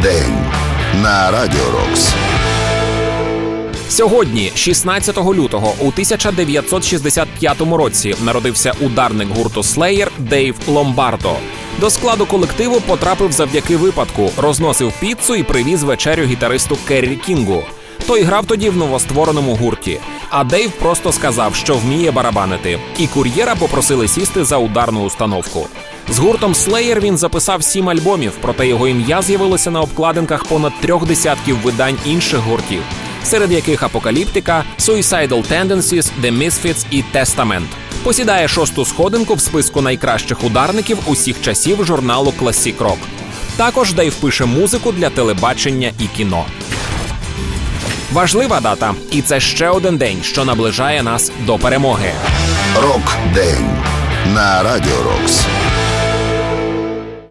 Рок-день 0.00 0.34
на 1.02 1.30
Радіо 1.30 1.60
Рокс. 1.72 2.14
Сьогодні, 3.88 4.52
16 4.54 5.16
лютого, 5.16 5.74
у 5.80 5.88
1965 5.88 7.60
році, 7.60 8.14
народився 8.24 8.72
ударник 8.80 9.28
гурту 9.28 9.60
Slayer 9.60 10.08
Дейв 10.18 10.54
Ломбардо. 10.68 11.32
До 11.80 11.90
складу 11.90 12.26
колективу 12.26 12.80
потрапив 12.80 13.32
завдяки 13.32 13.76
випадку, 13.76 14.30
розносив 14.36 14.92
піцу 15.00 15.34
і 15.34 15.42
привіз 15.42 15.82
вечерю 15.82 16.24
гітаристу 16.24 16.78
Керрі 16.88 17.16
Кінгу. 17.16 17.62
Той 18.06 18.22
грав 18.22 18.46
тоді 18.46 18.70
в 18.70 18.76
новоствореному 18.76 19.54
гурті. 19.54 20.00
А 20.30 20.44
Дейв 20.44 20.70
просто 20.70 21.12
сказав, 21.12 21.54
що 21.54 21.74
вміє 21.74 22.10
барабанити, 22.10 22.78
і 22.98 23.06
кур'єра 23.06 23.54
попросили 23.54 24.08
сісти 24.08 24.44
за 24.44 24.56
ударну 24.56 25.04
установку. 25.04 25.66
З 26.10 26.18
гуртом 26.18 26.52
Slayer 26.52 27.00
він 27.00 27.18
записав 27.18 27.64
сім 27.64 27.88
альбомів, 27.88 28.32
проте 28.40 28.68
його 28.68 28.88
ім'я 28.88 29.22
з'явилося 29.22 29.70
на 29.70 29.80
обкладинках 29.80 30.44
понад 30.44 30.72
трьох 30.80 31.06
десятків 31.06 31.56
видань 31.56 31.98
інших 32.04 32.40
гуртів, 32.40 32.82
серед 33.24 33.52
яких 33.52 33.82
Апокаліптика, 33.82 34.64
Suicidal 34.78 35.44
Tendencies, 35.52 36.10
The 36.22 36.38
Misfits 36.38 36.86
і 36.90 37.04
Testament. 37.14 37.66
Посідає 38.02 38.48
шосту 38.48 38.84
сходинку 38.84 39.34
в 39.34 39.40
списку 39.40 39.80
найкращих 39.80 40.44
ударників 40.44 40.98
усіх 41.06 41.40
часів 41.42 41.84
журналу 41.84 42.34
Classic 42.40 42.76
Rock. 42.76 42.98
Також 43.56 43.92
Дейв 43.92 44.14
пише 44.14 44.44
музику 44.44 44.92
для 44.92 45.10
телебачення 45.10 45.92
і 45.98 46.04
кіно. 46.16 46.44
Важлива 48.12 48.60
дата, 48.60 48.94
і 49.10 49.22
це 49.22 49.40
ще 49.40 49.68
один 49.68 49.96
день, 49.96 50.18
що 50.22 50.44
наближає 50.44 51.02
нас 51.02 51.32
до 51.46 51.58
перемоги. 51.58 52.12
Рок-день 52.82 53.70
на 54.34 54.62
Радіо 54.62 55.02
Рокс. 55.02 55.46